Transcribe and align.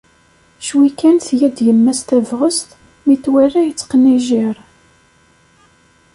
Cwi 0.65 0.89
kan 0.99 1.15
tga-d 1.25 1.57
yemma-s 1.65 1.99
tabɣest 2.01 2.69
mi 3.05 3.15
t-twala 3.17 3.61
yetteqnijjir. 3.63 4.55